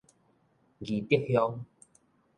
[0.79, 1.61] 義竹鄉